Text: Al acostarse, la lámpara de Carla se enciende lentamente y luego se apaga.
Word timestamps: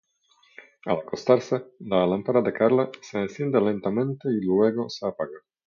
Al 0.87 0.97
acostarse, 1.01 1.59
la 1.77 2.07
lámpara 2.07 2.41
de 2.41 2.51
Carla 2.51 2.89
se 3.03 3.19
enciende 3.21 3.61
lentamente 3.61 4.29
y 4.31 4.43
luego 4.43 4.89
se 4.89 5.05
apaga. 5.07 5.43